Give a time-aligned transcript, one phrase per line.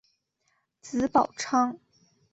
[0.81, 1.77] 子宝昌。